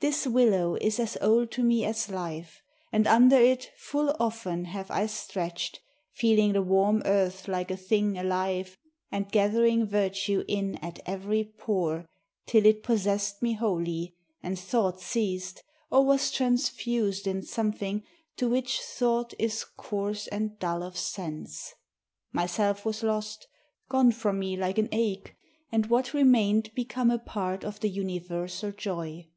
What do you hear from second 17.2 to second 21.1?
in something to which thought Is coarse and dull of